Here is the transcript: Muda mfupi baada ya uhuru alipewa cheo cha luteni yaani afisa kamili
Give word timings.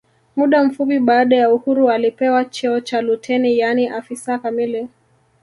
Muda 0.35 0.63
mfupi 0.63 0.99
baada 0.99 1.35
ya 1.35 1.49
uhuru 1.53 1.91
alipewa 1.91 2.45
cheo 2.45 2.79
cha 2.79 3.01
luteni 3.01 3.57
yaani 3.59 3.87
afisa 3.87 4.39
kamili 4.39 4.87